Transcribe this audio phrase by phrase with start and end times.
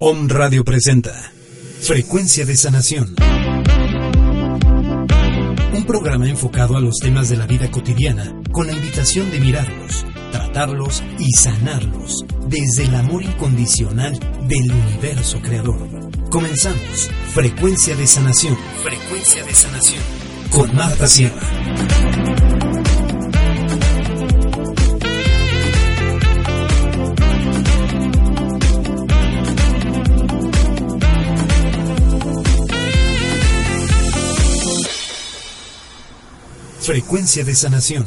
[0.00, 1.32] Om Radio presenta
[1.80, 3.16] Frecuencia de Sanación.
[5.74, 10.06] Un programa enfocado a los temas de la vida cotidiana con la invitación de mirarlos,
[10.30, 15.88] tratarlos y sanarlos desde el amor incondicional del universo creador.
[16.30, 17.10] Comenzamos.
[17.34, 18.56] Frecuencia de Sanación.
[18.84, 20.02] Frecuencia de Sanación.
[20.52, 21.42] Con Marta Sierra.
[36.88, 38.06] Frecuencia de Sanación.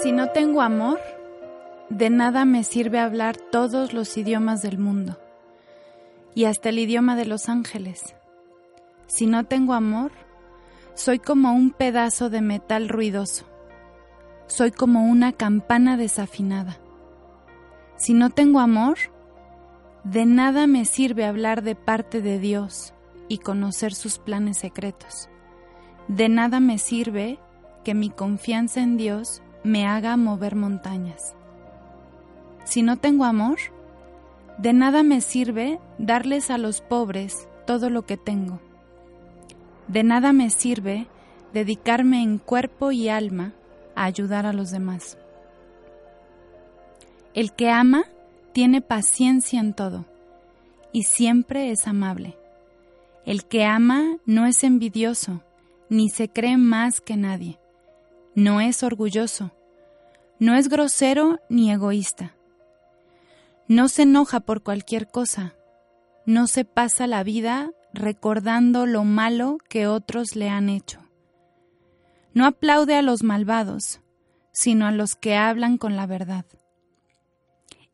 [0.00, 1.00] Si no tengo amor,
[2.00, 5.18] de nada me sirve hablar todos los idiomas del mundo
[6.34, 8.16] y hasta el idioma de los ángeles.
[9.06, 10.10] Si no tengo amor,
[10.94, 13.44] soy como un pedazo de metal ruidoso.
[14.46, 16.78] Soy como una campana desafinada.
[17.96, 18.96] Si no tengo amor,
[20.02, 22.94] de nada me sirve hablar de parte de Dios
[23.28, 25.28] y conocer sus planes secretos.
[26.08, 27.38] De nada me sirve
[27.84, 31.34] que mi confianza en Dios me haga mover montañas.
[32.70, 33.58] Si no tengo amor,
[34.56, 38.60] de nada me sirve darles a los pobres todo lo que tengo.
[39.88, 41.08] De nada me sirve
[41.52, 43.54] dedicarme en cuerpo y alma
[43.96, 45.18] a ayudar a los demás.
[47.34, 48.04] El que ama
[48.52, 50.06] tiene paciencia en todo
[50.92, 52.38] y siempre es amable.
[53.26, 55.42] El que ama no es envidioso
[55.88, 57.58] ni se cree más que nadie.
[58.36, 59.50] No es orgulloso,
[60.38, 62.36] no es grosero ni egoísta.
[63.70, 65.54] No se enoja por cualquier cosa,
[66.26, 70.98] no se pasa la vida recordando lo malo que otros le han hecho.
[72.34, 74.00] No aplaude a los malvados,
[74.50, 76.46] sino a los que hablan con la verdad.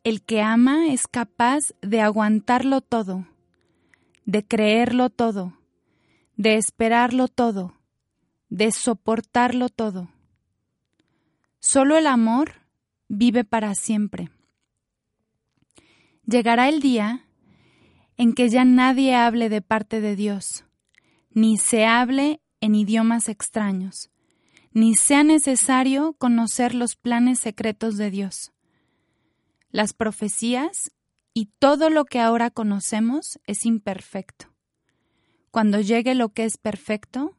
[0.03, 3.27] El que ama es capaz de aguantarlo todo,
[4.25, 5.59] de creerlo todo,
[6.37, 7.75] de esperarlo todo,
[8.49, 10.09] de soportarlo todo.
[11.59, 12.53] Solo el amor
[13.09, 14.31] vive para siempre.
[16.27, 17.25] Llegará el día
[18.17, 20.65] en que ya nadie hable de parte de Dios,
[21.31, 24.09] ni se hable en idiomas extraños,
[24.73, 28.51] ni sea necesario conocer los planes secretos de Dios.
[29.71, 30.91] Las profecías
[31.33, 34.47] y todo lo que ahora conocemos es imperfecto.
[35.49, 37.37] Cuando llegue lo que es perfecto,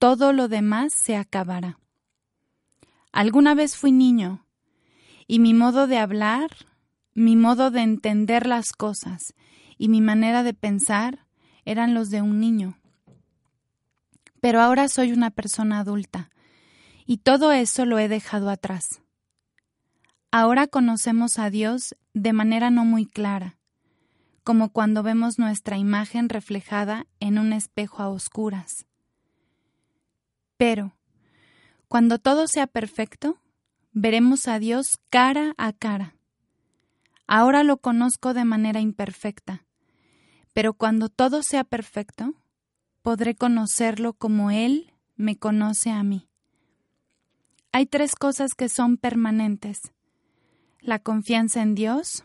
[0.00, 1.78] todo lo demás se acabará.
[3.12, 4.46] Alguna vez fui niño
[5.28, 6.50] y mi modo de hablar,
[7.14, 9.34] mi modo de entender las cosas
[9.78, 11.26] y mi manera de pensar
[11.64, 12.78] eran los de un niño.
[14.40, 16.30] Pero ahora soy una persona adulta
[17.06, 19.02] y todo eso lo he dejado atrás.
[20.30, 23.58] Ahora conocemos a Dios de manera no muy clara,
[24.44, 28.86] como cuando vemos nuestra imagen reflejada en un espejo a oscuras.
[30.56, 30.92] Pero,
[31.88, 33.38] cuando todo sea perfecto,
[33.92, 36.14] veremos a Dios cara a cara.
[37.32, 39.64] Ahora lo conozco de manera imperfecta,
[40.52, 42.34] pero cuando todo sea perfecto,
[43.02, 46.28] podré conocerlo como Él me conoce a mí.
[47.70, 49.92] Hay tres cosas que son permanentes.
[50.80, 52.24] La confianza en Dios,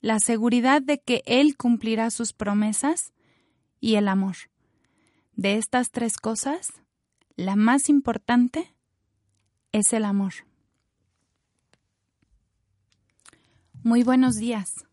[0.00, 3.12] la seguridad de que Él cumplirá sus promesas
[3.80, 4.36] y el amor.
[5.34, 6.68] De estas tres cosas,
[7.34, 8.72] la más importante
[9.72, 10.32] es el amor.
[13.84, 14.86] Muy buenos días.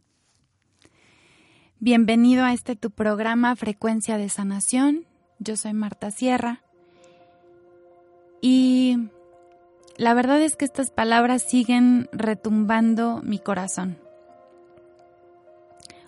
[1.80, 5.06] Bienvenido a este tu programa Frecuencia de Sanación.
[5.38, 6.64] Yo soy Marta Sierra.
[8.42, 8.98] Y
[9.96, 14.00] la verdad es que estas palabras siguen retumbando mi corazón.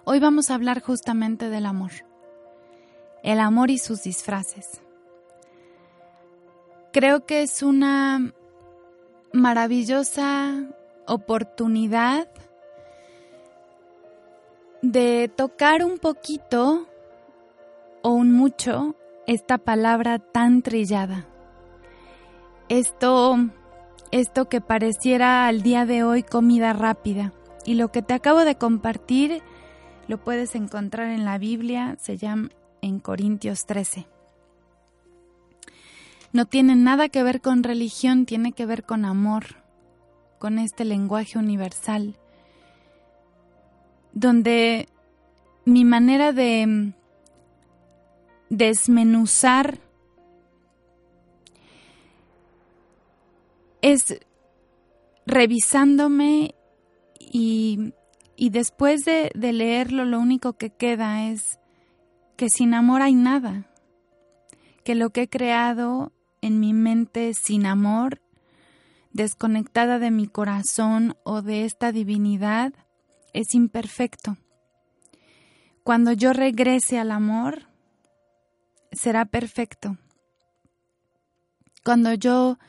[0.03, 1.91] Hoy vamos a hablar justamente del amor.
[3.21, 4.81] el amor y sus disfraces.
[6.91, 8.33] Creo que es una
[9.33, 10.67] maravillosa
[11.05, 12.27] oportunidad
[14.81, 16.87] de tocar un poquito
[18.01, 18.95] o un mucho
[19.27, 21.27] esta palabra tan trillada.
[22.69, 23.37] Esto,
[24.11, 27.33] esto que pareciera al día de hoy comida rápida.
[27.65, 29.43] Y lo que te acabo de compartir
[30.07, 32.49] lo puedes encontrar en la Biblia, se llama
[32.81, 34.07] en Corintios 13.
[36.33, 39.57] No tiene nada que ver con religión, tiene que ver con amor,
[40.39, 42.17] con este lenguaje universal,
[44.13, 44.87] donde
[45.65, 46.93] mi manera de
[48.49, 49.79] desmenuzar
[53.81, 54.19] es
[55.25, 56.55] revisándome
[57.19, 57.93] y,
[58.37, 61.59] después de, de leerlo lo único que queda es
[62.35, 63.67] que sin amor hay nada,
[64.83, 66.11] que lo que he creado
[66.41, 68.21] en mi mente sin amor,
[69.13, 72.73] desconectada de mi corazón o de esta divinidad,
[73.33, 74.37] es imperfecto.
[75.83, 77.67] Cuando yo regrese al amor,
[78.91, 79.97] será perfecto.
[81.83, 82.59] Cuando yo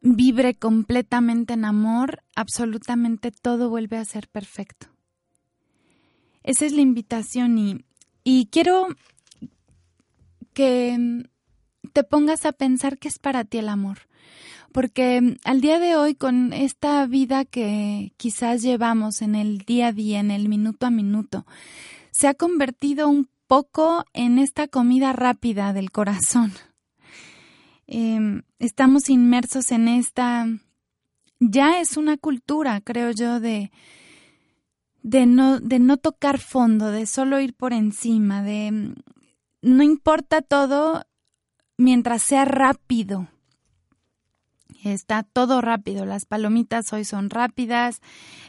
[0.00, 4.88] vibre completamente en amor, absolutamente todo vuelve a ser perfecto.
[6.42, 7.84] Esa es la invitación y,
[8.24, 8.88] y quiero
[10.54, 11.24] que
[11.92, 14.08] te pongas a pensar qué es para ti el amor.
[14.78, 19.92] Porque al día de hoy, con esta vida que quizás llevamos en el día a
[19.92, 21.46] día, en el minuto a minuto,
[22.12, 26.52] se ha convertido un poco en esta comida rápida del corazón.
[27.88, 30.46] Em, estamos inmersos en esta,
[31.40, 33.72] ya es una cultura, creo yo, de,
[35.02, 38.94] de, no, de no tocar fondo, de solo ir por encima, de
[39.60, 41.02] no importa todo
[41.76, 43.26] mientras sea rápido.
[44.84, 48.00] Está todo rápido, las palomitas hoy son rápidas,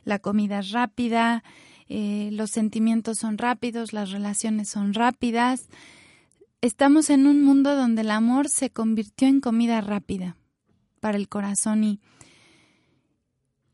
[0.03, 1.43] la comida es rápida,
[1.87, 5.69] eh, los sentimientos son rápidos, las relaciones son rápidas.
[6.61, 10.35] Estamos en un mundo donde el amor se convirtió en comida rápida
[10.99, 11.99] para el corazón y,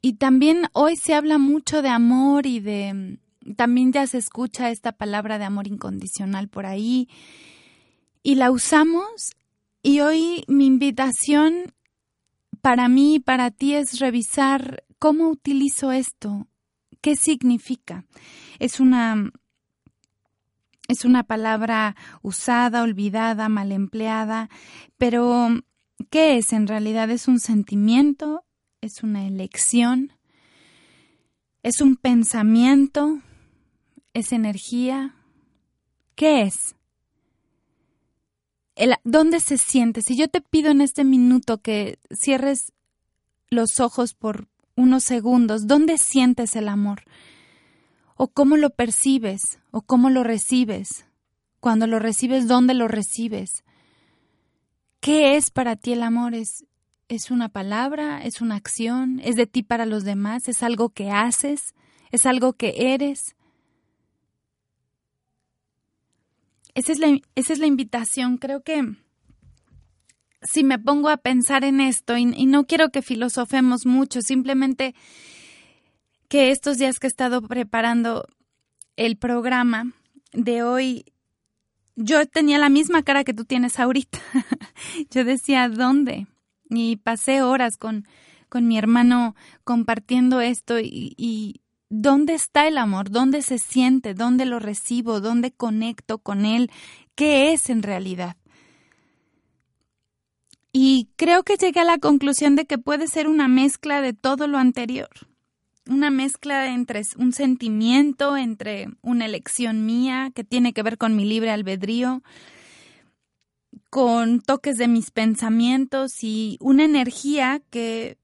[0.01, 3.19] y también hoy se habla mucho de amor y de
[3.57, 7.09] también ya se escucha esta palabra de amor incondicional por ahí
[8.23, 9.35] y la usamos
[9.83, 11.74] y hoy mi invitación
[12.65, 16.47] para mí y para ti es revisar cómo utilizo esto
[16.99, 18.05] ¿Qué significa?
[18.57, 19.31] Es una
[20.87, 24.49] es una palabra usada, olvidada, mal empleada,
[24.97, 25.49] pero
[26.09, 27.11] ¿qué es en realidad?
[27.11, 28.43] ¿Es un sentimiento?
[28.81, 30.13] ¿Es una elección?
[31.61, 33.19] ¿Es un pensamiento?
[34.15, 35.13] ¿Es energía?
[36.15, 36.75] ¿Qué es?
[39.03, 40.01] ¿Dónde se siente?
[40.01, 42.73] Si yo te pido en este minuto que cierres
[43.49, 47.03] los ojos por unos segundos, ¿dónde sientes el amor?
[48.17, 49.59] ¿O cómo lo percibes?
[49.71, 51.05] ¿O cómo lo recibes?
[51.59, 53.63] Cuando lo recibes, ¿dónde lo recibes?
[54.99, 56.33] ¿Qué es para ti el amor?
[56.33, 56.65] ¿Es,
[57.07, 58.23] ¿Es una palabra?
[58.23, 59.21] ¿Es una acción?
[59.23, 60.47] ¿Es de ti para los demás?
[60.47, 61.75] ¿Es algo que haces?
[62.11, 63.35] ¿Es algo que eres?
[66.75, 68.37] Esa es la, esa es la invitación.
[68.37, 68.83] Creo que
[70.41, 74.93] si me pongo a pensar en esto, y, no quiero que filosofemos mucho, simplemente
[76.27, 78.27] que estos días que he estado preparando
[78.97, 79.93] el programa
[80.33, 81.05] de hoy,
[81.95, 84.19] yo tenía la misma cara que tú tienes ahorita.
[85.11, 86.27] yo decía, ¿dónde?
[86.69, 88.05] Y pasé horas con,
[88.49, 93.09] con mi hermano compartiendo esto y, y ¿dónde está el amor?
[93.09, 94.13] ¿Dónde se siente?
[94.13, 95.21] ¿Dónde lo recibo?
[95.21, 96.71] ¿Dónde conecto con él?
[97.15, 98.37] ¿Qué es en realidad?
[100.71, 104.45] Y creo que llegué a la conclusión de que puede ser una mezcla de todo
[104.47, 105.09] lo anterior.
[105.87, 111.23] Una mezcla entre un sentimiento, entre una elección mía que tiene que ver con mi
[111.23, 112.23] libre albedrío,
[113.89, 118.17] con toques de mis pensamientos y una energía que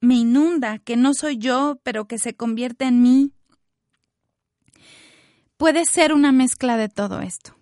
[0.00, 3.32] me inunda, que no soy yo, pero que se convierte en mí.
[5.56, 7.54] Puede ser una mezcla de todo esto.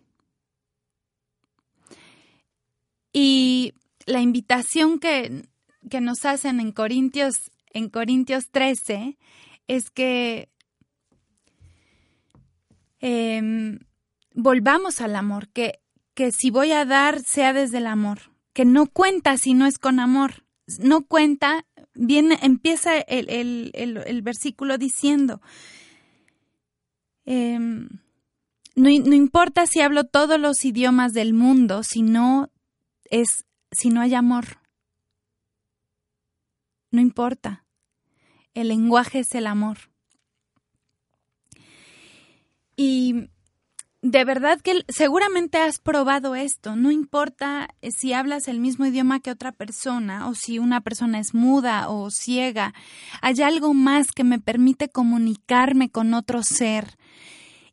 [3.13, 3.75] Y
[4.07, 5.49] la invitación que,
[6.01, 9.19] nos hacen en Corintios, en Corintios 13
[9.67, 10.49] es que
[13.01, 13.81] em,
[14.33, 15.81] volvamos al amor, que,
[16.15, 19.79] que si voy a dar sea desde el amor, que no cuenta si no es
[19.79, 20.45] con amor,
[20.81, 25.41] no cuenta, viene, empieza el, versículo diciendo,
[27.25, 27.89] em,
[28.77, 32.51] no, no, importa si hablo todos los idiomas del mundo, si no
[33.11, 34.61] es, si no hay amor.
[36.91, 37.65] No importa.
[38.55, 39.79] El lenguaje es el amor.
[42.77, 43.29] Y
[44.01, 46.77] de verdad que seguramente has probado esto.
[46.77, 51.19] No importa eh, si hablas el mismo idioma que otra persona o si una persona
[51.19, 52.75] es muda o ciega.
[53.23, 56.97] Hay algo más que me permite comunicarme con otro ser.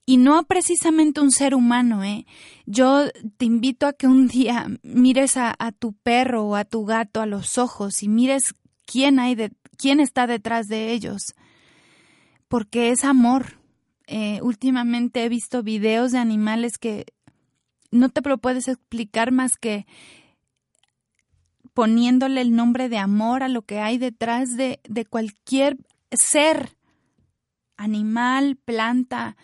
[0.07, 2.27] Y no precisamente un ser humano, ¿eh?
[2.67, 3.05] Yo
[3.37, 7.21] te invito a que un día mires a, a tu perro o a tu gato
[7.21, 8.53] a los ojos y mires
[8.85, 11.33] quién hay de, quién está detrás de ellos.
[12.47, 13.64] Porque es amor
[14.07, 17.05] eh, últimamente he visto videos de animales que
[17.91, 19.85] no te lo puedes explicar más que
[21.73, 25.77] poniéndole el nombre de amor a lo que hay detrás de, de cualquier
[26.11, 26.75] ser,
[27.77, 29.35] animal, planta.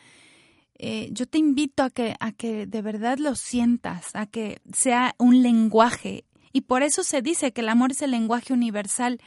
[0.77, 5.15] Eh, yo te invito a que, a que de verdad lo sientas, a que sea
[5.17, 6.25] un lenguaje.
[6.53, 9.19] Y por eso se dice que el amor es el lenguaje universal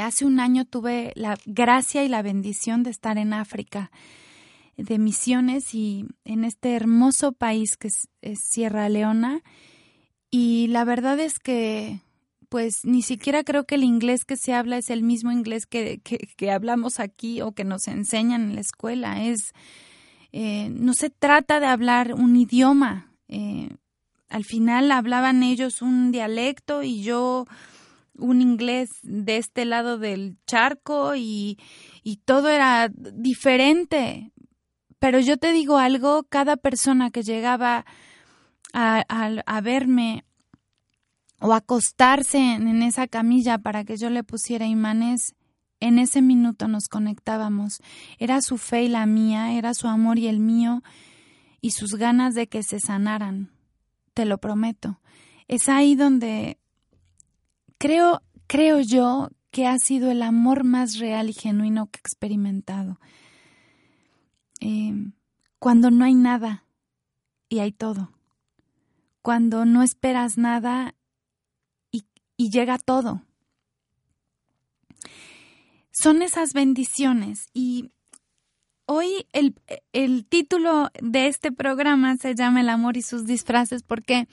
[0.00, 3.90] hace un año tuve la gracia y la bendición de estar en África
[4.82, 9.42] de misiones y en este hermoso país que es, Sierra Leona.
[10.30, 12.00] Y la verdad es que,
[12.48, 16.00] pues, ni siquiera creo que el inglés que se habla es el mismo inglés que,
[16.00, 19.24] que, hablamos aquí o que nos enseñan en la escuela.
[19.24, 19.52] Es,
[20.32, 23.12] eh, no se trata de hablar un idioma.
[23.28, 23.70] Eh,
[24.28, 27.46] al final hablaban ellos un dialecto y yo
[28.20, 31.58] un inglés de este lado del charco y,
[32.02, 34.32] y todo era diferente.
[34.98, 37.84] Pero yo te digo algo, cada persona que llegaba
[38.72, 39.04] a,
[39.46, 40.24] a, verme
[41.40, 45.34] o acostarse en, en, esa camilla para que yo le pusiera imanes,
[45.80, 47.80] en ese minuto nos conectábamos.
[48.18, 50.82] Era su fe y la mía, era su amor y el mío,
[51.62, 53.50] y sus ganas de que se sanaran.
[54.14, 55.00] Te lo prometo.
[55.48, 56.59] Es ahí donde
[57.80, 63.00] creo, creo yo que ha sido el amor más real y genuino que he experimentado.
[64.60, 65.12] Em,
[65.58, 66.66] cuando no hay nada
[67.48, 68.12] y hay todo.
[69.22, 70.94] Cuando no esperas nada
[71.90, 72.04] y,
[72.50, 73.22] llega todo.
[75.90, 77.90] Son esas bendiciones y
[78.86, 79.54] hoy el,
[79.92, 84.26] el, título de este programa se llama El amor y sus disfraces porque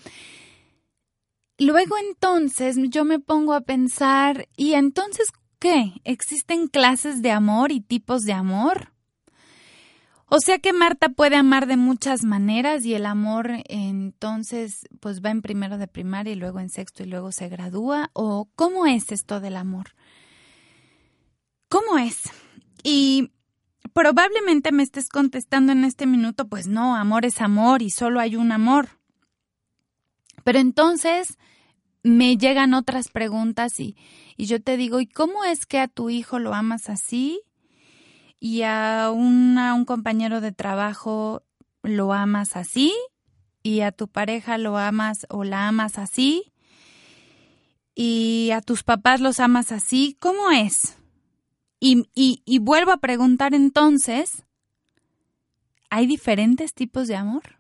[1.60, 5.94] Luego entonces yo me pongo a pensar, ¿y entonces qué?
[6.04, 8.94] ¿Existen clases de amor y tipos de amor?
[10.30, 15.30] O sea que Marta puede amar de muchas maneras y el amor entonces pues va
[15.30, 19.12] en primero de primaria y luego en sexto y luego se gradúa o cómo es
[19.14, 19.96] esto del amor?
[21.70, 22.24] ¿Cómo es?
[22.84, 23.32] Y
[23.94, 28.36] probablemente me estés contestando en este minuto, pues no, amor es amor y solo hay
[28.36, 28.97] un amor.
[30.48, 31.38] Pero entonces
[32.04, 33.98] me llegan otras preguntas y,
[34.38, 37.42] y yo te digo, ¿y cómo es que a tu hijo lo amas así?
[38.40, 41.44] Y a, un compañero de trabajo
[41.84, 42.94] lo amas así,
[43.62, 46.54] y a tu pareja lo amas o la amas así,
[47.94, 50.98] y a tus papás los amas así, ¿cómo es?
[51.82, 54.46] Y, y, y vuelvo a preguntar entonces,
[55.90, 57.57] ¿hay diferentes tipos de amor?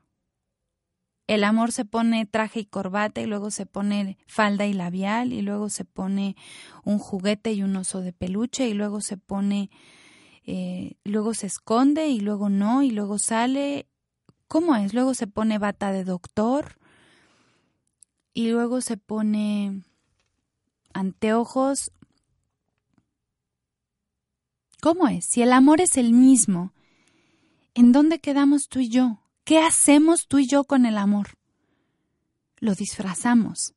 [1.27, 5.41] El amor se pone traje y corbata y luego se pone falda y labial y
[5.41, 6.37] luego se pone
[6.85, 9.69] un juguete y un oso de peluche y luego se pone,
[10.45, 13.87] eh, luego se esconde y luego no y luego sale.
[14.47, 14.93] ¿Cómo es?
[14.93, 16.79] Luego se pone bata de doctor
[18.33, 19.83] y luego se pone
[20.93, 21.91] anteojos.
[24.81, 25.25] ¿Cómo es?
[25.25, 26.71] Si el amor es el mismo,
[27.73, 29.19] ¿en dónde quedamos tú y yo?
[29.47, 31.37] ¿Qué hacemos tú y yo con el amor?
[32.59, 33.73] Lo disfrazamos.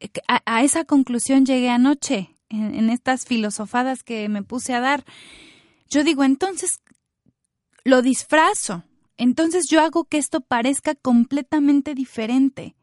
[0.00, 5.04] Eh, a, esa conclusión llegué anoche, en, estas filosofadas que me puse a dar.
[5.88, 6.82] Yo digo, entonces,
[7.84, 8.82] lo disfrazo.
[9.16, 12.74] Entonces yo hago que esto parezca completamente diferente.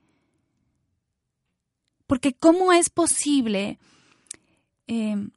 [2.07, 3.79] Porque ¿cómo es posible
[4.87, 5.27] eh,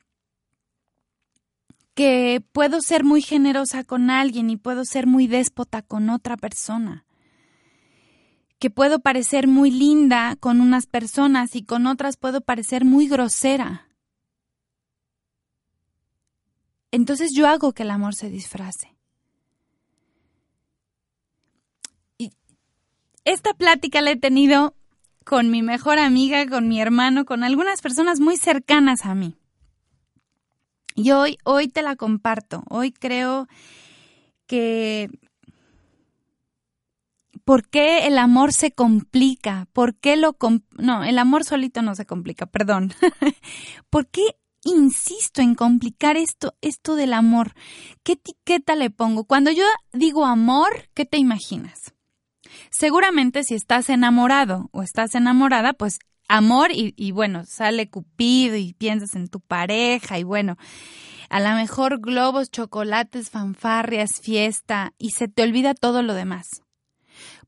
[1.94, 7.04] que puedo ser muy generosa con alguien y puedo ser muy déspota con otra persona,
[8.58, 13.88] que puedo parecer muy linda con unas personas y con otras puedo parecer muy grosera.
[16.90, 18.94] Entonces yo hago que el amor se disfrace.
[22.18, 22.30] Y
[23.24, 24.74] esta plática la he tenido
[25.24, 29.41] con mi mejor amiga, con mi hermano, con algunas personas muy cercanas a mí.
[30.94, 32.64] Y hoy, hoy te la comparto.
[32.68, 33.48] Hoy creo
[34.46, 35.10] que
[37.44, 39.68] ¿por qué el amor se complica?
[39.72, 40.36] ¿Por qué lo...
[40.78, 42.92] no, el amor solito no se complica, perdón.
[43.90, 44.22] ¿Por qué
[44.64, 47.54] insisto en complicar esto, esto del amor?
[48.02, 49.24] ¿Qué etiqueta le pongo?
[49.24, 51.94] Cuando yo digo amor, ¿qué te imaginas?
[52.70, 55.98] Seguramente si estás enamorado o estás enamorada, pues
[56.32, 60.56] amor y, y bueno, sale Cupido y piensas en tu pareja y bueno,
[61.28, 66.62] a lo mejor globos, chocolates, fanfarrias, fiesta y se te olvida todo lo demás.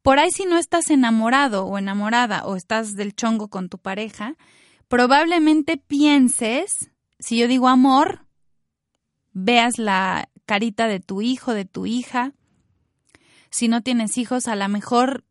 [0.03, 4.37] Por ahí si no estás enamorado o enamorada o estás del chongo con tu pareja,
[4.89, 8.27] probablemente pienses, si yo digo amor,
[9.33, 12.33] veas la carita de tu hijo, de tu hija.
[13.49, 15.25] Si no tienes hijos, a lo mejor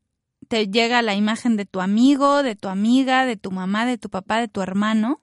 [0.48, 4.10] te llega la imagen de tu amigo, de tu amiga, de tu mamá, de tu
[4.10, 5.22] papá, de tu hermano.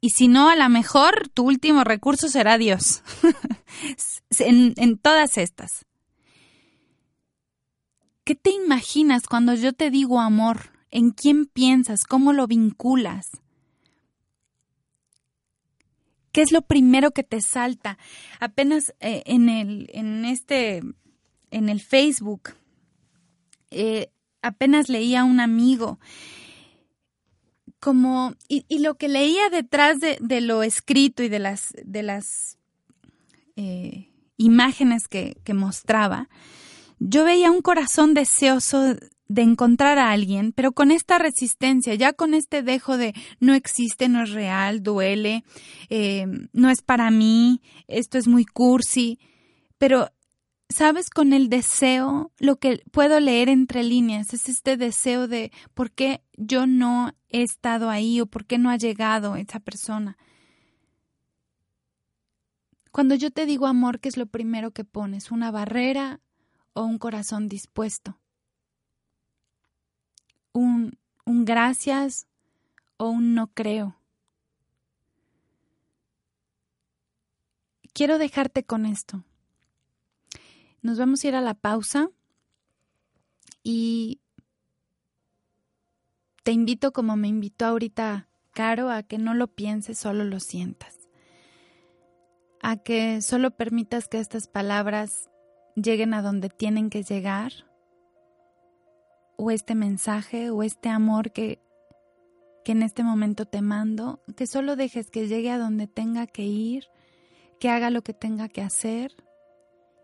[0.00, 3.02] Y si no, a lo mejor tu último recurso será Dios.
[4.38, 5.86] en, todas estas.
[8.24, 10.70] ¿Qué te imaginas cuando yo te digo amor?
[10.90, 12.04] ¿En quién piensas?
[12.04, 13.30] ¿Cómo lo vinculas?
[16.32, 17.98] ¿Qué es lo primero que te salta?
[18.40, 20.82] Apenas eh, en el en este
[21.56, 22.50] en el Facebook
[23.70, 24.10] eh,
[24.42, 25.98] apenas leía a un amigo.
[27.80, 32.58] Como y, lo que leía detrás de, lo escrito y de las de las
[33.56, 36.28] eh, imágenes que, que mostraba,
[36.98, 38.96] yo veía un corazón deseoso
[39.28, 44.08] de encontrar a alguien, pero con esta resistencia, ya con este dejo de no existe,
[44.08, 45.44] no es real, duele,
[45.88, 49.18] eh, no es para mí, esto es muy cursi,
[49.78, 50.10] pero,
[50.68, 51.10] ¿sabes?
[51.10, 56.22] Con el deseo, lo que puedo leer entre líneas es este deseo de por qué
[56.36, 60.16] yo no he estado ahí o por qué no ha llegado esa persona.
[62.90, 65.30] Cuando yo te digo amor, ¿qué es lo primero que pones?
[65.30, 66.20] ¿Una barrera
[66.72, 68.18] o un corazón dispuesto?
[70.52, 72.26] ¿Un, un gracias
[72.96, 73.96] o un no creo?
[77.92, 79.24] Quiero dejarte con esto.
[80.82, 82.10] Nos vamos a ir a la pausa
[83.62, 84.20] y
[86.42, 90.96] te invito como me invitó ahorita Caro a que no lo pienses, solo lo sientas.
[92.62, 95.28] A que solo permitas que estas palabras
[95.74, 97.52] lleguen a donde tienen que llegar,
[99.36, 101.60] o este mensaje, o este amor que,
[102.64, 106.44] que en este momento te mando, que solo dejes que llegue a donde tenga que
[106.44, 106.86] ir,
[107.60, 109.12] que haga lo que tenga que hacer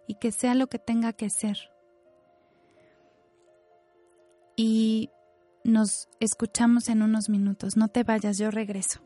[0.06, 1.70] y que sea lo que tenga que ser.
[4.56, 5.10] Y
[5.64, 7.76] nos escuchamos en unos minutos.
[7.76, 9.00] No te vayas, yo regreso.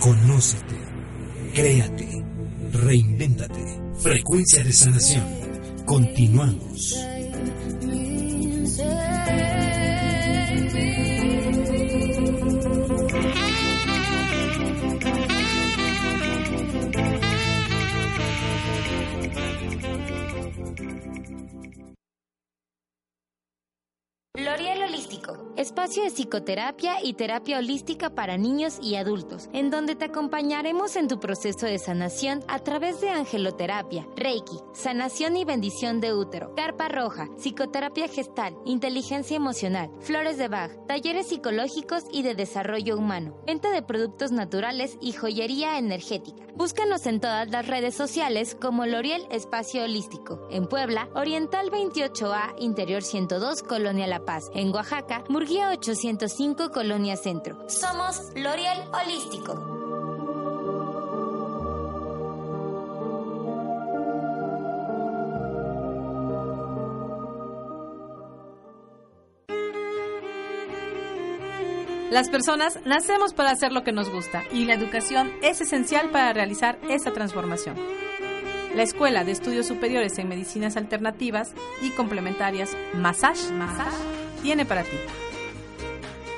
[0.00, 0.76] Conócete,
[1.54, 2.22] créate,
[2.74, 3.80] reinvéntate.
[3.98, 5.24] Frecuencia de sanación.
[5.86, 6.94] Continuamos.
[26.12, 31.66] Psicoterapia y terapia holística para niños y adultos, en donde te acompañaremos en tu proceso
[31.66, 38.08] de sanación a través de angeloterapia, reiki, sanación y bendición de útero, carpa roja, psicoterapia
[38.08, 44.32] gestal, inteligencia emocional, flores de Bach, talleres psicológicos y de desarrollo humano, venta de productos
[44.32, 46.42] naturales y joyería energética.
[46.54, 50.46] Búscanos en todas las redes sociales como L'Oriel Espacio Holístico.
[50.50, 54.50] En Puebla, Oriental 28A, Interior 102, Colonia La Paz.
[54.54, 55.70] En Oaxaca, Murguía
[56.02, 57.56] 805, Colonia Centro.
[57.68, 59.54] Somos L'Oriel Holístico.
[72.10, 76.32] Las personas nacemos para hacer lo que nos gusta y la educación es esencial para
[76.32, 77.76] realizar esa transformación.
[78.74, 83.96] La Escuela de Estudios Superiores en Medicinas Alternativas y Complementarias Massage, Massage
[84.42, 84.96] tiene para ti.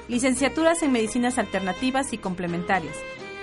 [0.08, 2.96] Licenciaturas en Medicinas Alternativas y Complementarias.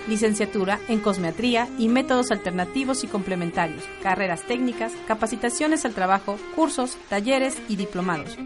[0.07, 3.83] Licenciatura en Cosmetría y Métodos Alternativos y Complementarios.
[4.03, 8.37] Carreras técnicas, capacitaciones al trabajo, cursos, talleres y diplomados.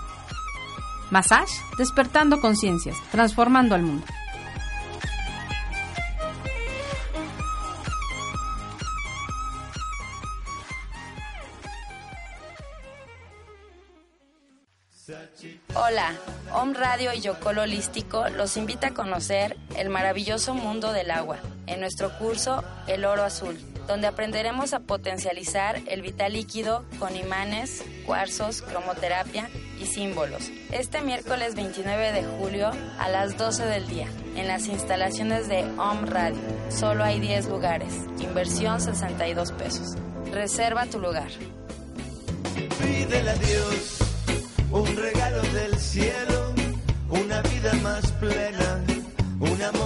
[1.11, 4.07] Massage, despertando conciencias, transformando al mundo.
[15.75, 16.15] Hola,
[16.53, 21.81] Om Radio y Yocolo Holístico los invita a conocer el maravilloso mundo del agua en
[21.81, 28.63] nuestro curso El Oro Azul, donde aprenderemos a potencializar el vital líquido con imanes, cuarzos,
[28.63, 29.49] cromoterapia
[29.81, 30.51] y símbolos.
[30.73, 36.07] Este miércoles 29 de julio a las 12 del día, en las instalaciones de Om
[36.07, 36.41] Radio.
[36.71, 39.97] Solo hay 10 lugares, inversión 62 pesos.
[40.33, 41.29] Reserva tu lugar.
[42.81, 43.99] Pídele a Dios
[44.71, 46.55] un regalo del cielo,
[47.09, 48.85] una vida más plena,
[49.41, 49.86] un amor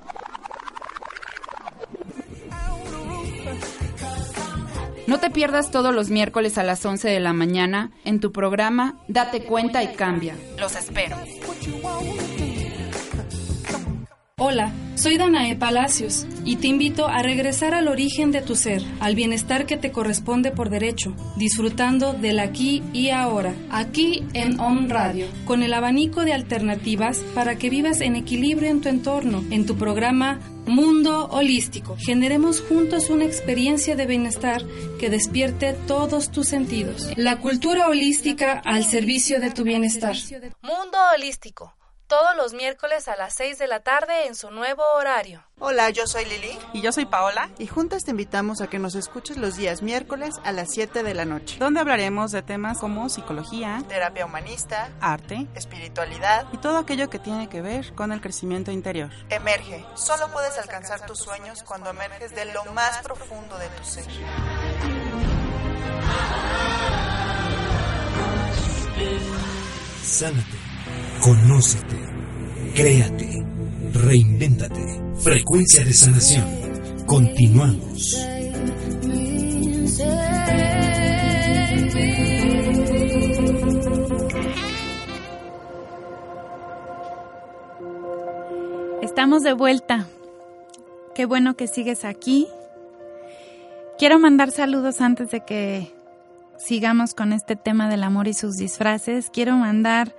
[5.07, 8.95] No te pierdas todos los miércoles a las 11 de la mañana en tu programa
[9.07, 10.35] Date cuenta y cambia.
[10.59, 11.17] Los espero.
[14.43, 19.13] Hola, soy Danae Palacios y te invito a regresar al origen de tu ser, al
[19.13, 25.27] bienestar que te corresponde por derecho, disfrutando del aquí y ahora, aquí en On Radio,
[25.45, 29.75] con el abanico de alternativas para que vivas en equilibrio en tu entorno, en tu
[29.75, 31.97] programa Mundo Holístico.
[31.97, 34.63] Generemos juntos una experiencia de bienestar
[34.99, 37.09] que despierte todos tus sentidos.
[37.17, 40.15] La cultura holística al servicio de tu bienestar.
[40.61, 41.73] Mundo Holístico
[42.11, 45.45] todos los miércoles a las 6 de la tarde en su nuevo horario.
[45.59, 46.59] Hola, yo soy Lili.
[46.73, 47.49] Y yo soy Paola.
[47.57, 51.13] Y juntas te invitamos a que nos escuches los días miércoles a las 7 de
[51.13, 51.57] la noche.
[51.57, 57.47] Donde hablaremos de temas como psicología, terapia humanista, arte, espiritualidad y todo aquello que tiene
[57.47, 59.09] que ver con el crecimiento interior.
[59.29, 59.85] Emerge.
[59.95, 64.05] Solo puedes alcanzar tus sueños cuando emerges de lo más profundo de tu ser.
[70.03, 70.70] Sánate.
[71.21, 71.97] Conócete,
[72.73, 73.45] créate,
[73.93, 74.81] reinvéntate.
[75.19, 76.47] Frecuencia de sanación.
[77.05, 78.25] Continuamos.
[89.03, 90.07] Estamos de vuelta.
[91.13, 92.47] Qué bueno que sigues aquí.
[93.99, 95.93] Quiero mandar saludos antes de que
[96.57, 99.29] sigamos con este tema del amor y sus disfraces.
[99.31, 100.15] Quiero mandar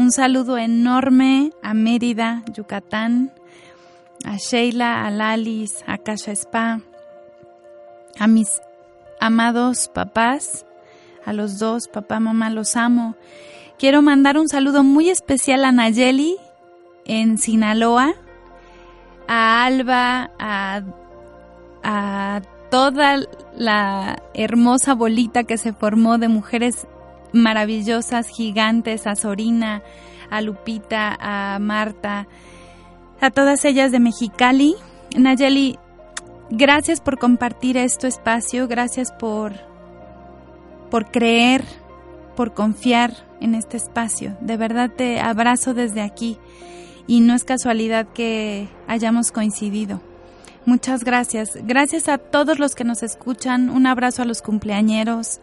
[0.00, 3.32] un saludo enorme a Mérida, Yucatán,
[4.24, 6.80] a Sheila, a Lalis, a Kasha Spa,
[8.18, 8.62] a mis
[9.20, 10.64] amados papás,
[11.26, 13.14] a los dos, papá, mamá, los amo.
[13.78, 16.38] Quiero mandar un saludo muy especial a Nayeli
[17.04, 18.14] en Sinaloa,
[19.28, 20.80] a Alba, a,
[21.82, 23.20] a toda
[23.54, 26.86] la hermosa bolita que se formó de mujeres
[27.32, 29.82] maravillosas, gigantes, a Sorina,
[30.30, 32.26] a Lupita, a Marta,
[33.20, 34.74] a todas ellas de Mexicali.
[35.16, 35.78] Nayeli,
[36.50, 39.52] gracias por compartir este espacio, gracias por,
[40.90, 41.64] por creer,
[42.36, 44.36] por confiar en este espacio.
[44.40, 46.38] De verdad te abrazo desde aquí
[47.06, 50.00] y no es casualidad que hayamos coincidido.
[50.66, 51.58] Muchas gracias.
[51.62, 53.70] Gracias a todos los que nos escuchan.
[53.70, 55.40] Un abrazo a los cumpleañeros.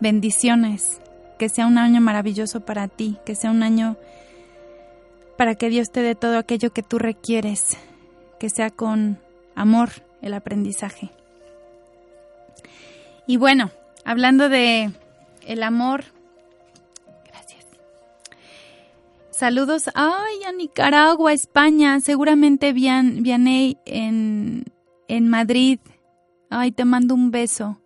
[0.00, 1.00] Bendiciones
[1.40, 3.96] que sea un año maravilloso para ti, que sea un año
[5.38, 7.78] para que Dios te dé todo aquello que tú requieres,
[8.38, 9.18] que sea con
[9.54, 9.88] amor
[10.20, 11.12] el aprendizaje.
[13.26, 13.70] Y bueno,
[14.04, 14.90] hablando de
[15.46, 16.04] el amor,
[17.26, 17.64] gracias.
[19.30, 24.66] Saludos, ay, a Nicaragua, España, seguramente Vian, Vianey en,
[25.08, 25.80] en Madrid.
[26.50, 27.80] Ay, te mando un beso.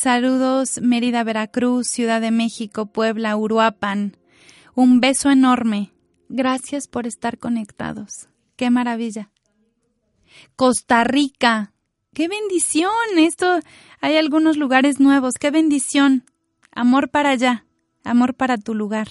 [0.00, 4.16] Saludos Mérida, Veracruz, Ciudad de México, Puebla, Uruapan.
[4.76, 5.90] Un beso enorme.
[6.28, 8.28] Gracias por estar conectados.
[8.54, 9.32] Qué maravilla.
[10.54, 11.72] Costa Rica.
[12.14, 12.92] Qué bendición.
[13.16, 13.58] Esto
[14.00, 15.34] hay algunos lugares nuevos.
[15.34, 16.24] Qué bendición.
[16.70, 17.66] Amor para allá.
[18.04, 19.08] Amor para tu lugar.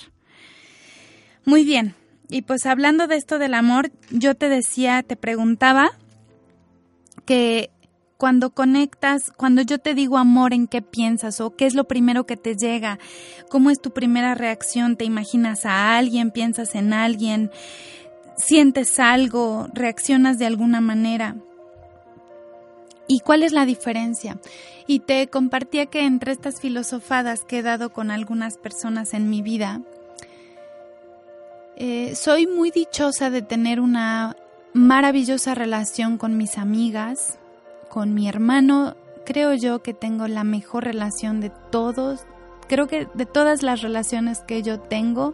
[1.43, 1.95] Muy bien.
[2.29, 5.89] Y pues hablando de esto del amor, yo te decía, te preguntaba
[7.25, 7.71] que
[8.17, 11.39] cuando conectas, cuando yo te digo amor, ¿en qué piensas?
[11.39, 12.99] ¿O qué es lo primero que te llega?
[13.49, 14.97] ¿Cómo es tu primera reacción?
[14.97, 16.31] ¿Te imaginas a alguien?
[16.31, 17.51] ¿Piensas en alguien?
[18.35, 19.67] ¿Sientes algo?
[19.73, 21.35] ¿Reaccionas de alguna manera?
[23.07, 24.37] ¿Y cuál es la diferencia?
[24.87, 29.41] Y te compartía que entre estas filosofadas que he dado con algunas personas en mi
[29.41, 29.81] vida,
[31.75, 34.35] eh, soy muy dichosa de tener una
[34.73, 37.37] maravillosa relación con mis amigas,
[37.97, 38.95] con mi hermano.
[39.25, 42.27] Creo yo que tengo la mejor relación de todos.
[42.67, 45.33] Creo que de todas las relaciones que yo tengo,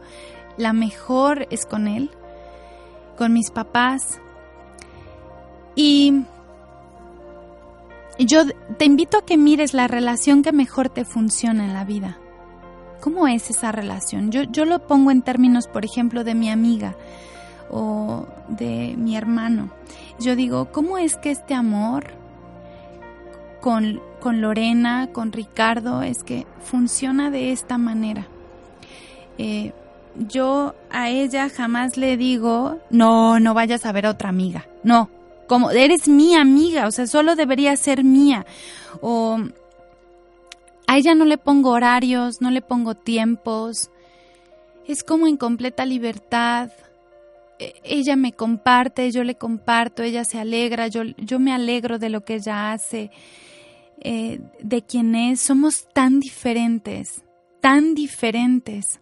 [0.56, 2.10] la mejor es con él,
[3.17, 4.21] con mis papás.
[5.76, 6.23] Y
[8.17, 8.45] yo
[8.78, 12.17] te invito a que mires la relación que mejor te funciona en la vida.
[13.02, 14.32] ¿Cómo es esa relación?
[14.32, 16.95] Yo, yo lo pongo en términos, por ejemplo, de mi amiga
[17.69, 19.69] o de mi hermano.
[20.17, 22.22] Yo digo, ¿cómo es que este amor
[23.63, 28.28] con, con Lorena, con Ricardo, es que funciona de esta manera?
[29.38, 29.71] Eh,
[30.28, 34.67] yo a ella jamás le digo, no, no vayas a ver a otra amiga.
[34.84, 35.10] No,
[35.47, 38.45] como eres mi amiga, o sea, solo debería ser mía.
[38.99, 39.39] O
[40.86, 43.91] a ella no le pongo horarios, no le pongo tiempos.
[44.86, 46.69] Es como en completa libertad.
[47.60, 52.10] E, ella me comparte, yo le comparto, ella se alegra, yo, yo me alegro de
[52.10, 53.10] lo que ella hace,
[54.01, 55.39] eh, de quién es.
[55.39, 57.23] Somos tan diferentes,
[57.62, 58.99] tan diferentes.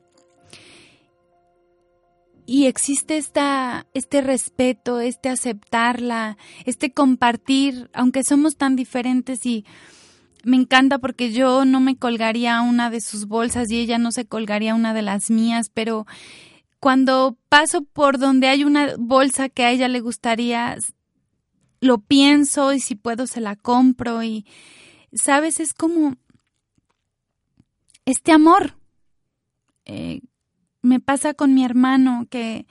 [2.45, 9.65] Y existe esta, este respeto, este aceptarla, este compartir, aunque somos tan diferentes y
[10.43, 14.25] me encanta porque yo no me colgaría una de sus bolsas y ella no se
[14.25, 16.05] colgaría una de las mías, pero
[16.79, 20.77] cuando paso por donde hay una bolsa que a ella le gustaría,
[21.79, 24.45] lo pienso y si puedo se la compro y,
[25.13, 26.15] sabes, es como
[28.05, 28.75] este amor.
[29.85, 30.21] Eh,
[30.81, 32.65] me pasa con mi hermano que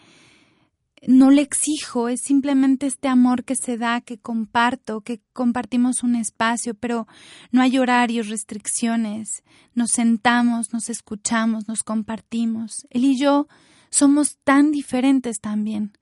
[1.07, 6.14] no le exijo, es simplemente este amor que se da, que comparto, que compartimos un
[6.14, 7.07] espacio, pero
[7.53, 9.42] no hay horarios, restricciones.
[9.74, 12.87] Nos sentamos, nos escuchamos, nos compartimos.
[12.90, 13.48] Él y yo
[13.90, 15.92] somos tan diferentes también.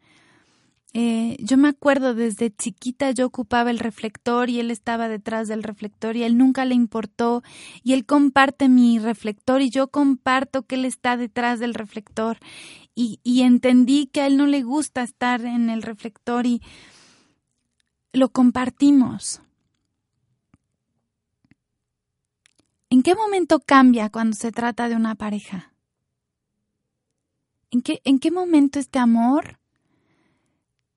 [0.94, 5.62] Eh, yo me acuerdo desde chiquita yo ocupaba el reflector y él estaba detrás del
[5.62, 7.42] reflector y él nunca le importó
[7.82, 12.38] y él comparte mi reflector y yo comparto que él está detrás del reflector
[12.94, 16.60] y, entendí que a él no le gusta estar en el reflector y
[18.12, 19.40] lo compartimos.
[22.90, 25.72] ¿En qué momento cambia cuando se trata de una pareja?
[27.70, 29.60] ¿En qué, en qué momento este amor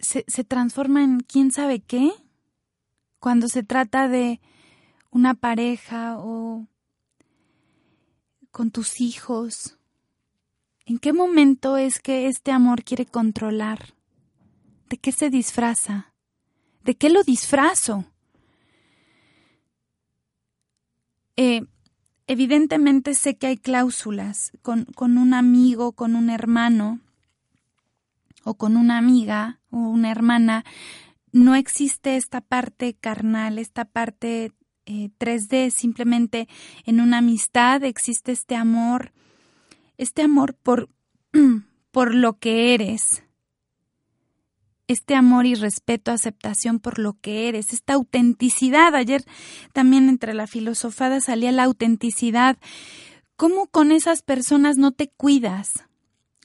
[0.01, 2.11] se, transforma en quién sabe qué?
[3.19, 4.41] Cuando se trata de
[5.11, 6.67] una pareja o
[8.51, 9.77] con tus hijos
[10.91, 13.93] ¿En qué momento es que este amor quiere controlar?
[14.89, 16.13] ¿De qué se disfraza?
[16.83, 18.03] ¿De qué lo disfrazo?
[21.37, 21.61] Eh,
[22.27, 26.99] evidentemente sé que hay cláusulas con, con un amigo, con un hermano
[28.43, 30.65] o con una amiga o una hermana.
[31.31, 34.51] No existe esta parte carnal, esta parte
[34.85, 36.47] 3D, eh, simplemente
[36.85, 39.13] en una amistad existe este amor
[40.01, 40.89] este amor por,
[41.91, 43.23] por lo que eres,
[44.87, 48.95] este amor y respeto, aceptación por lo que eres, esta autenticidad.
[48.95, 49.23] Ayer
[49.73, 52.57] también entre la filosofada salía la autenticidad.
[53.35, 55.85] ¿Cómo con esas personas no te cuidas?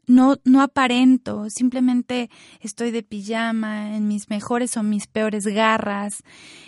[0.06, 6.22] No, no aparento, simplemente estoy de pijama, en mis mejores o mis peores garras,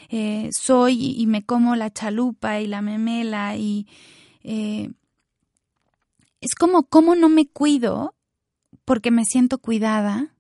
[0.09, 3.87] eh, soy y me como la chalupa y la memela y
[4.43, 4.91] eh,
[6.41, 8.15] es como cómo no me cuido
[8.85, 10.35] porque me siento cuidada,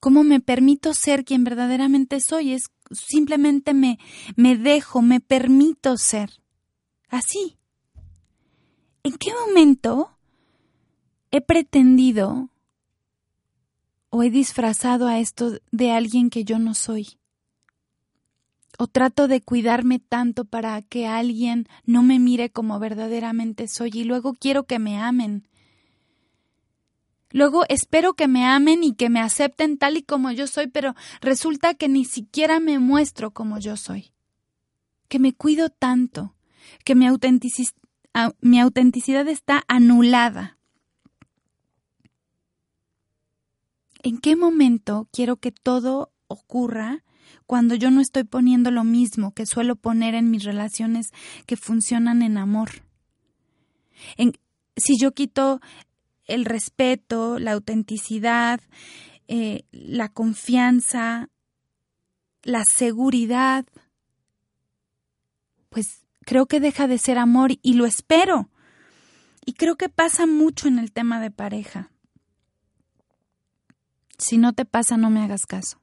[0.00, 3.98] cómo me permito ser quien verdaderamente soy, es simplemente me,
[4.36, 6.30] me dejo, me permito ser.
[7.08, 7.58] Así.
[9.02, 10.17] ¿En qué momento
[11.30, 12.48] he pretendido
[14.10, 17.18] o he disfrazado a esto de alguien que yo no soy?
[18.78, 24.04] o trato de cuidarme tanto para que alguien no me mire como verdaderamente soy y
[24.04, 25.48] luego quiero que me amen.
[27.30, 30.94] Luego espero que me amen y que me acepten tal y como yo soy, pero
[31.20, 34.12] resulta que ni siquiera me muestro como yo soy.
[35.08, 36.36] Que me cuido tanto,
[36.84, 37.06] que mi,
[38.40, 40.57] mi autenticidad está anulada.
[44.08, 47.04] ¿En qué momento quiero que todo ocurra
[47.44, 51.08] cuando yo no estoy poniendo lo mismo que suelo poner en mis relaciones
[51.44, 52.70] que funcionan en amor.
[54.16, 54.32] En,
[54.76, 55.60] si yo quito
[56.24, 58.62] el respeto, la autenticidad,
[59.26, 61.28] eh, la confianza,
[62.44, 63.66] la seguridad,
[65.68, 68.48] pues creo que deja de ser amor y lo espero.
[69.44, 71.90] Y creo que pasa mucho en el tema de pareja.
[74.18, 75.80] Si no te pasa, no me hagas caso.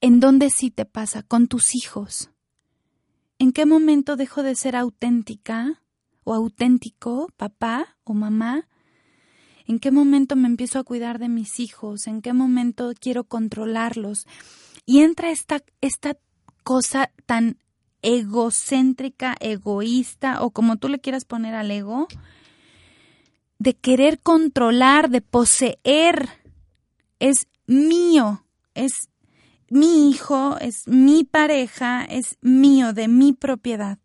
[0.00, 1.22] ¿En dónde sí te pasa?
[1.22, 2.30] Con tus hijos.
[3.38, 5.82] ¿En qué momento dejo de ser auténtica
[6.24, 8.68] o auténtico, papá o mamá?
[9.66, 12.06] ¿En qué momento me empiezo a cuidar de mis hijos?
[12.06, 14.26] ¿En qué momento quiero controlarlos?
[14.86, 16.16] Y entra esta, esta
[16.62, 17.58] cosa tan
[18.02, 22.08] egocéntrica, egoísta, o como tú le quieras poner al ego,
[23.58, 26.28] de querer controlar, de poseer.
[27.18, 28.44] Es mío,
[28.74, 28.92] es
[29.68, 33.98] mi hijo, es mi pareja, es mío, de mi propiedad.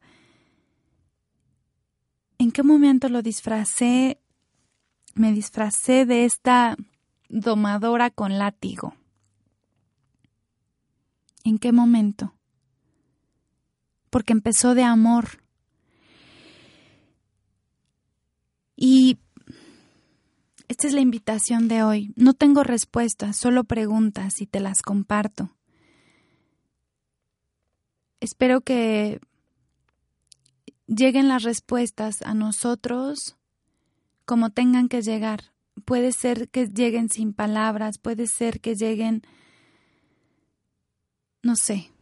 [2.38, 4.20] ¿En qué momento lo disfracé?
[5.16, 6.76] Me disfracé de esta
[7.30, 8.96] domadora con látigo.
[11.44, 12.34] ¿En qué momento?
[14.10, 15.44] Porque empezó de amor.
[18.76, 19.20] Y
[20.68, 22.14] esta es la invitación de hoy.
[22.16, 25.50] No tengo respuestas, solo preguntas y te las comparto.
[28.20, 29.20] Espero que
[30.88, 33.38] lleguen las respuestas a nosotros
[34.26, 35.52] como tengan que llegar.
[35.86, 39.24] Puede ser que lleguen sin palabras, puede ser que lleguen,
[41.42, 41.93] no sé,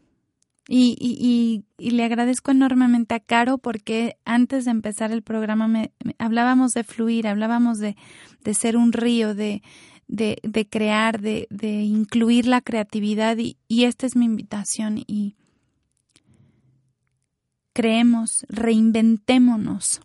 [0.68, 6.84] y, le agradezco enormemente a Caro porque antes de empezar el programa me, hablábamos de
[6.84, 7.96] fluir, hablábamos de,
[8.54, 9.62] ser un río, de,
[10.08, 15.36] de, crear, de, incluir la creatividad y, y esta es mi invitación y
[17.74, 20.02] creemos, reinventémonos.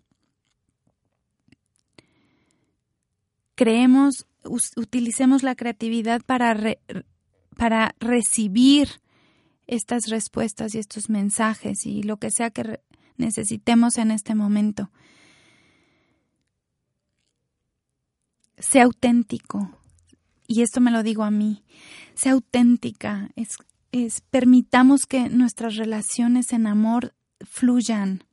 [3.54, 4.26] Creemos,
[4.76, 6.56] utilicemos la creatividad para,
[7.56, 9.00] para recibir
[9.66, 12.80] estas respuestas y estos mensajes y lo que sea que
[13.16, 14.90] necesitemos en este momento.
[18.58, 19.70] Sea auténtico,
[20.46, 21.64] y esto me lo digo a mí,
[22.14, 23.58] sea auténtica, es,
[23.92, 28.24] es, permitamos que nuestras relaciones en amor fluyan.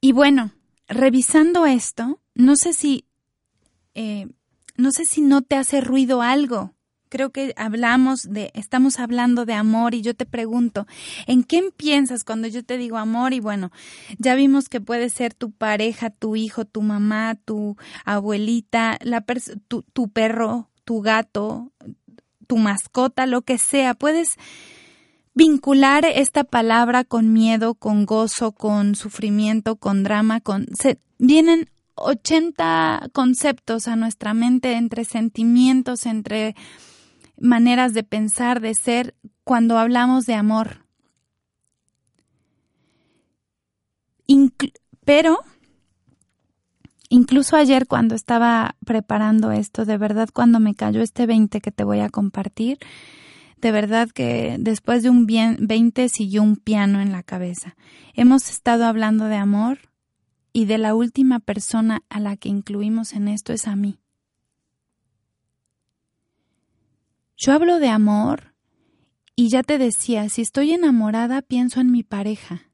[0.00, 0.52] Y bueno,
[0.86, 3.04] revisando esto, no sé si,
[3.94, 4.28] eh,
[4.76, 6.77] no sé si no te hace ruido algo
[7.08, 10.86] creo que hablamos de, estamos hablando de amor y yo te pregunto,
[11.26, 13.32] ¿en quién piensas cuando yo te digo amor?
[13.32, 13.70] Y bueno,
[14.18, 19.24] ya vimos que puede ser tu pareja, tu hijo, tu mamá, tu abuelita, la
[19.68, 21.72] tu, tu perro, tu gato,
[22.46, 23.94] tu mascota, lo que sea.
[23.94, 24.36] Puedes
[25.34, 30.66] vincular esta palabra con miedo, con gozo, con sufrimiento, con drama, con...
[30.74, 36.54] Se, vienen 80 conceptos a nuestra mente entre sentimientos, entre
[37.40, 40.84] maneras de pensar, de ser, cuando hablamos de amor.
[45.04, 45.38] pero,
[47.08, 51.82] incluso ayer cuando estaba preparando esto, de verdad cuando me cayó este 20 que te
[51.82, 52.78] voy a compartir,
[53.60, 57.74] de verdad que después de un bien 20 siguió un piano en la cabeza.
[58.14, 59.78] Hemos estado hablando de amor
[60.52, 63.98] y de la última persona a la que incluimos en esto es a mí.
[67.38, 68.52] Yo hablo de amor
[69.36, 72.72] y ya te decía, si estoy enamorada, pienso en mi pareja.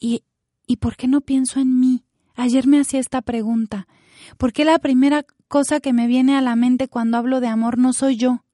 [0.00, 0.24] ¿Y,
[0.66, 2.04] ¿Y por qué no pienso en mí?
[2.34, 3.86] Ayer me hacía esta pregunta.
[4.38, 7.76] ¿Por qué la primera cosa que me viene a la mente cuando hablo de amor
[7.76, 8.44] no soy yo?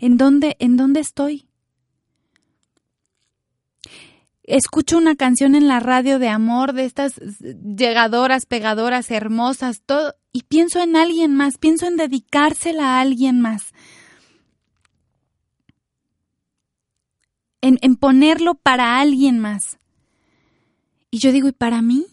[0.00, 1.49] ¿En dónde, en dónde estoy?
[4.56, 10.42] Escucho una canción en la radio de amor, de estas llegadoras, pegadoras, hermosas, todo, y
[10.42, 13.72] pienso en alguien más, pienso en dedicársela a alguien más.
[17.60, 19.78] En, en ponerlo para alguien más.
[21.10, 22.06] Y yo digo, ¿y para mí?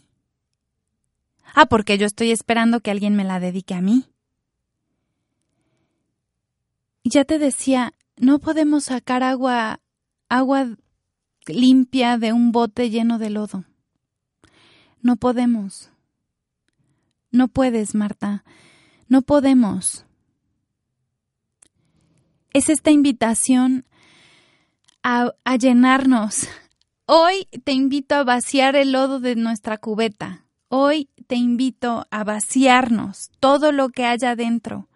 [1.53, 4.05] Ah, porque yo estoy esperando que alguien me la dedique a mí.
[7.03, 9.79] ya te decía, no podemos sacar agua,
[10.29, 10.77] agua
[11.49, 13.63] limpia de un bote lleno de lodo.
[15.01, 15.89] No podemos.
[17.31, 18.43] No puedes, Marta.
[19.07, 20.05] No podemos.
[22.53, 23.85] Es esta invitación
[25.03, 26.47] a, llenarnos.
[27.05, 30.45] Hoy te invito a vaciar el lodo de nuestra cubeta.
[30.67, 34.89] Hoy te invito a vaciarnos todo lo que haya dentro.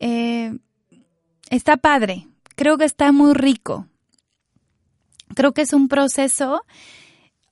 [0.00, 0.58] Eh,
[1.48, 3.86] está padre, creo que está muy rico.
[5.34, 6.62] Creo que es un proceso.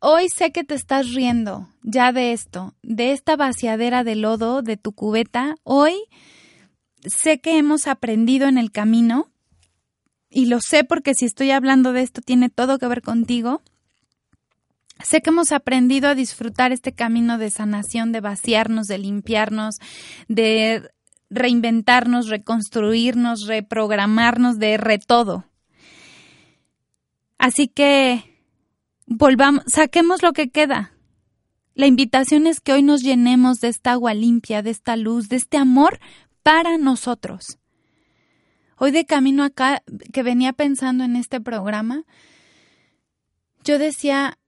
[0.01, 4.77] Hoy sé que te estás riendo ya de esto, de esta vaciadera de lodo de
[4.77, 5.57] tu cubeta.
[5.63, 5.95] Hoy
[7.05, 9.31] sé que hemos aprendido en el camino,
[10.37, 13.63] y lo sé porque si estoy hablando de esto tiene todo que ver contigo.
[15.03, 19.77] Sé que hemos aprendido a disfrutar este camino de sanación, de vaciarnos, de limpiarnos,
[20.29, 20.91] de
[21.31, 25.45] reinventarnos, reconstruirnos, reprogramarnos, de re todo.
[27.39, 28.43] Así que
[29.07, 30.93] volvamos, saquemos lo que queda.
[31.75, 35.37] La invitación es que hoy nos llenemos de esta agua limpia, de esta luz, de
[35.37, 36.01] este amor
[36.43, 37.59] para nosotros.
[38.79, 39.83] Hoy de camino acá,
[40.13, 42.05] que venía pensando en este programa,
[43.65, 44.39] yo decía,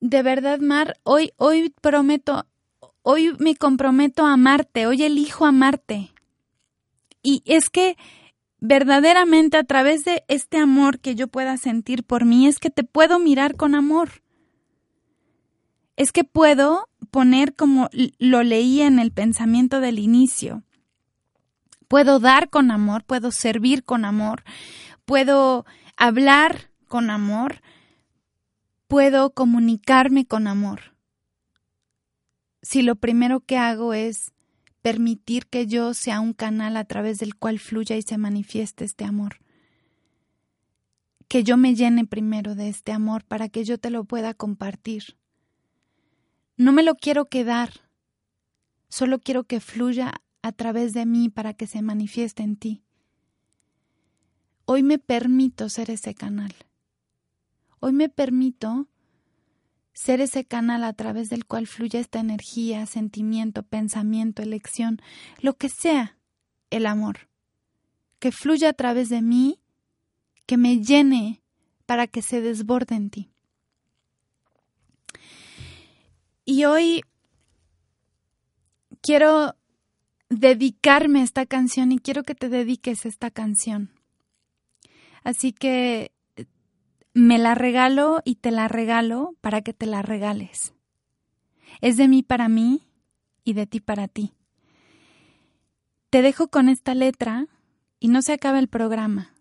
[0.00, 2.46] de verdad, Mar, hoy, hoy prometo,
[3.02, 6.12] hoy me comprometo a amarte, hoy elijo amarte.
[7.22, 7.96] Y es que
[8.66, 12.82] verdaderamente a través de este amor que yo pueda sentir por mí, es que te
[12.82, 14.22] puedo mirar con amor.
[15.96, 20.62] Es que puedo poner como lo leía en el pensamiento del inicio.
[21.88, 24.44] Puedo dar con amor, puedo servir con amor,
[25.04, 25.66] puedo
[25.98, 27.60] hablar con amor,
[28.88, 30.94] puedo comunicarme con amor.
[32.62, 34.32] Si lo primero que hago es
[34.84, 39.06] permitir que yo sea un canal a través del cual fluya y se manifieste este
[39.06, 39.36] amor.
[41.26, 45.16] Que yo me llene primero de este amor para que yo te lo pueda compartir.
[46.58, 47.70] No me lo quiero quedar,
[48.90, 52.84] solo quiero que fluya a través de mí para que se manifieste en ti.
[54.66, 56.52] Hoy me permito ser ese canal.
[57.80, 58.86] Hoy me permito
[59.94, 65.00] ser ese canal a través del cual fluye esta energía, sentimiento, pensamiento, elección,
[65.40, 66.18] lo que sea,
[66.70, 67.28] el amor,
[68.18, 69.60] que fluya a través de mí,
[70.46, 71.42] que me llene
[71.86, 73.30] para que se desborde en ti.
[76.44, 77.02] Y hoy
[79.00, 79.54] quiero
[80.28, 83.90] dedicarme a esta canción y quiero que te dediques a esta canción.
[85.22, 86.12] Así que
[87.14, 90.74] me la regalo y te la regalo para que te la regales.
[91.80, 92.82] Es de mí para mí
[93.44, 94.34] y de ti para ti.
[96.10, 97.46] Te dejo con esta letra
[98.00, 99.34] y no se acaba el programa.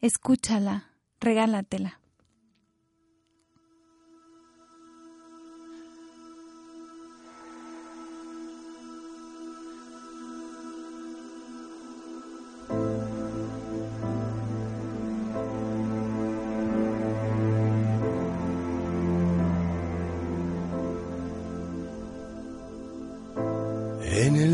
[0.00, 0.90] Escúchala,
[1.20, 1.99] regálatela.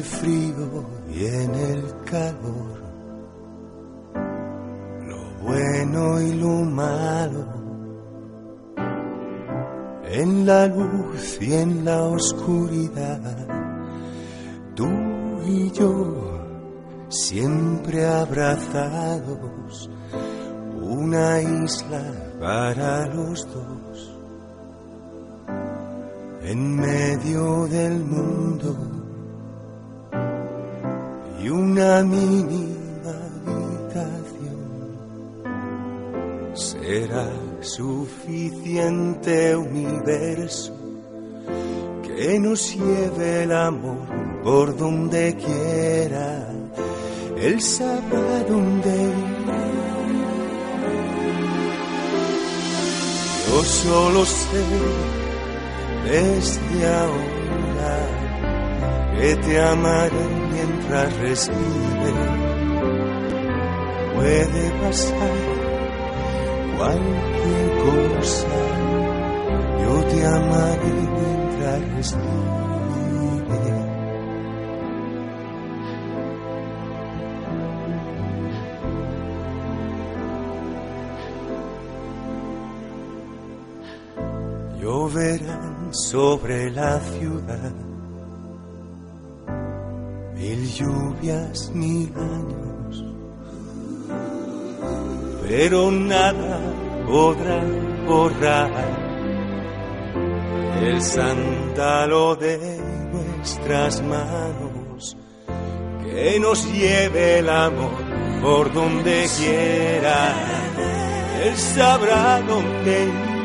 [0.06, 2.80] Frío y en el calor,
[5.06, 7.44] lo bueno y lo malo,
[10.08, 13.46] en la luz y en la oscuridad,
[14.74, 14.88] tú
[15.46, 16.14] y yo
[17.08, 19.90] siempre abrazados,
[20.80, 22.02] una isla
[22.40, 24.18] para los dos,
[26.42, 29.05] en medio del mundo
[31.46, 33.14] y una mínima
[33.46, 34.58] habitación
[36.54, 37.30] será
[37.60, 40.74] suficiente universo
[42.02, 44.08] que nos lleve el amor
[44.42, 46.50] por donde quiera,
[47.36, 49.36] él sabrá dónde ir.
[53.46, 54.64] Yo solo sé
[56.10, 57.46] desde ahora
[59.16, 60.46] que te amaré
[60.86, 61.56] mientras respire.
[64.14, 65.30] Puede pasar
[66.78, 68.48] cualquier cosa,
[69.82, 72.66] yo te amaré mientras respire.
[84.80, 87.95] Lloverán sobre la ciudad
[90.74, 93.04] lluvias, mil años,
[95.48, 96.60] pero nada
[97.06, 97.62] podrá
[98.06, 99.06] borrar
[100.82, 102.58] el sándalo de
[103.12, 105.16] nuestras manos,
[106.02, 110.34] que nos lleve el amor por donde quiera,
[111.42, 113.36] él sabrá dónde ir.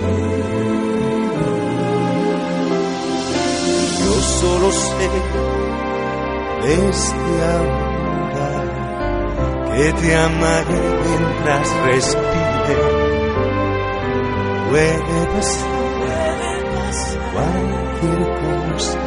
[4.00, 5.10] Yo solo sé
[6.64, 8.52] desde ahora
[9.76, 12.78] que te amaré mientras respire.
[14.70, 15.82] Puede pasar
[17.34, 19.00] cualquier cosa.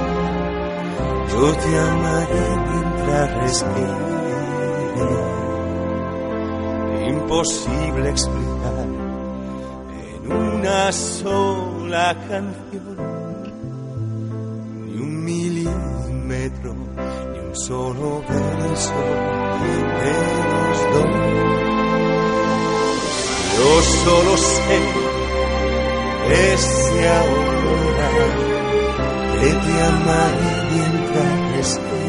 [1.32, 4.04] Yo te amaré mientras respire.
[7.08, 8.86] Imposible explicar
[10.24, 13.23] en una sola canción
[17.54, 18.92] solo beso
[19.60, 19.74] de
[20.50, 21.24] los dos.
[23.56, 23.70] Yo
[24.04, 24.80] solo sé
[26.28, 28.08] desde ahora
[29.40, 32.03] que te amaré mientras respire.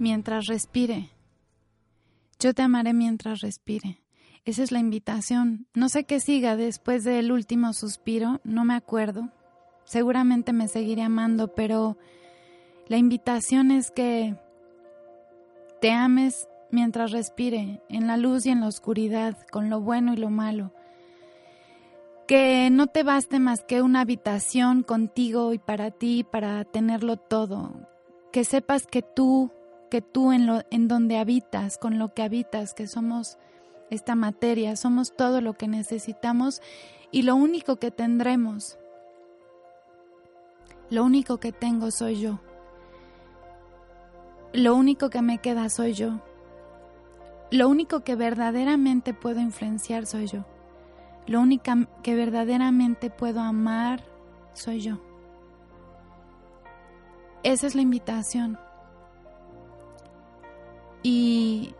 [0.00, 1.10] Mientras respire.
[2.38, 4.00] Yo te amaré mientras respire.
[4.46, 5.66] Esa es la invitación.
[5.74, 9.28] No sé qué siga después del último suspiro, no me acuerdo.
[9.84, 11.98] Seguramente me seguiré amando, pero
[12.88, 14.36] la invitación es que
[15.82, 20.16] te ames mientras respire, en la luz y en la oscuridad, con lo bueno y
[20.16, 20.72] lo malo.
[22.26, 27.86] Que no te baste más que una habitación contigo y para ti, para tenerlo todo.
[28.32, 29.52] Que sepas que tú
[29.90, 33.36] que tú en, lo, en donde habitas, con lo que habitas, que somos
[33.90, 36.62] esta materia, somos todo lo que necesitamos
[37.10, 38.78] y lo único que tendremos,
[40.88, 42.40] lo único que tengo soy yo.
[44.52, 46.20] Lo único que me queda soy yo.
[47.52, 50.44] Lo único que verdaderamente puedo influenciar soy yo.
[51.26, 51.72] Lo único
[52.02, 54.02] que verdaderamente puedo amar
[54.52, 54.98] soy yo.
[57.44, 58.58] Esa es la invitación.
[61.02, 61.74] Y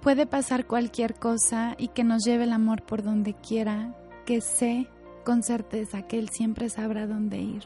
[0.00, 3.94] puede pasar cualquier cosa y que nos lleve el amor por donde quiera,
[4.26, 4.88] que sé
[5.24, 7.64] con certeza que Él siempre sabrá dónde ir.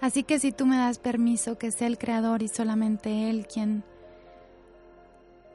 [0.00, 3.84] Así que si tú me das permiso que sea el Creador y solamente Él quien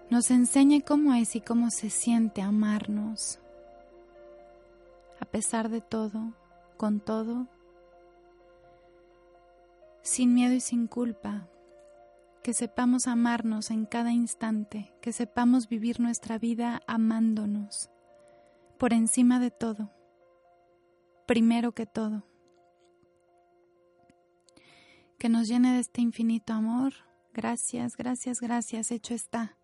[0.09, 3.39] nos enseñe cómo es y cómo se siente amarnos,
[5.19, 6.33] a pesar de todo,
[6.77, 7.47] con todo,
[10.03, 11.49] sin miedo y sin culpa,
[12.43, 17.89] que sepamos amarnos en cada instante, que sepamos vivir nuestra vida amándonos,
[18.77, 19.91] por encima de todo,
[21.25, 22.27] primero que todo,
[25.17, 26.93] que nos llene de este infinito amor.
[27.33, 29.57] Gracias, gracias, gracias, hecho está.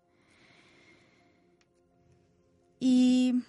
[2.80, 3.44] Y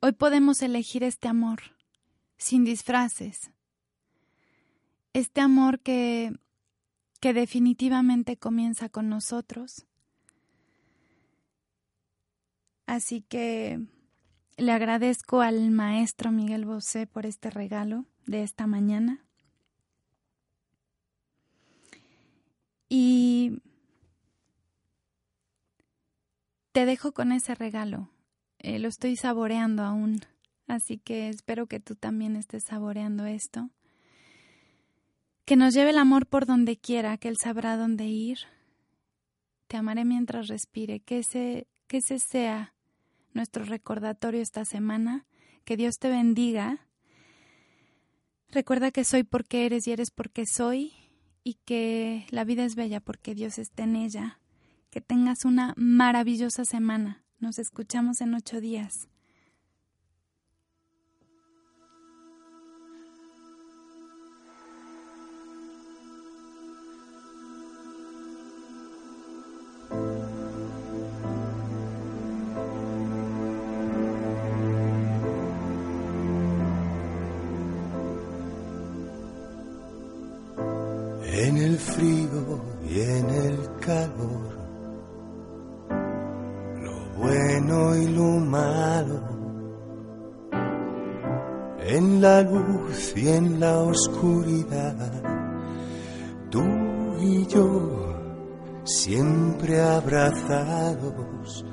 [0.00, 1.60] hoy podemos elegir este amor
[2.38, 3.50] sin disfraces,
[5.12, 6.32] este amor que,
[7.20, 9.86] que definitivamente comienza con nosotros.
[12.86, 13.80] Así que
[14.56, 19.24] le agradezco al maestro Miguel Bosé por este regalo de esta mañana.
[22.88, 23.62] Y
[26.72, 28.10] te dejo con ese regalo.
[28.58, 30.20] Eh, lo estoy saboreando aún,
[30.66, 33.70] así que espero que tú también estés saboreando esto.
[35.44, 38.38] Que nos lleve el amor por donde quiera, que Él sabrá dónde ir.
[39.66, 42.74] Te amaré mientras respire, que ese, que ese sea
[43.34, 45.26] nuestro recordatorio esta semana.
[45.64, 46.86] Que Dios te bendiga.
[48.50, 50.92] Recuerda que soy porque eres y eres porque soy
[51.44, 54.40] y que la vida es bella porque Dios está en ella.
[54.90, 57.24] Que tengas una maravillosa semana.
[57.38, 59.08] Nos escuchamos en ocho días.
[81.82, 84.58] Frío y en el calor,
[86.80, 89.20] lo bueno y lo malo,
[91.80, 95.22] en la luz y en la oscuridad,
[96.50, 96.64] tú
[97.20, 98.12] y yo
[98.84, 101.64] siempre abrazados.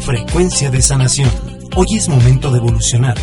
[0.00, 1.45] Frecuencia de sanación.
[1.78, 3.18] Hoy es momento de evolucionar.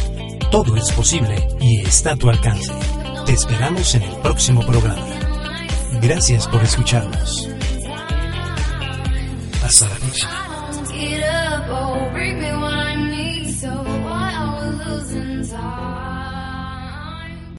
[0.51, 2.72] Todo es posible y está a tu alcance.
[3.26, 5.04] Te esperamos en el próximo programa.
[5.99, 7.49] Gracias por escucharnos.
[9.64, 10.43] Hasta la próxima.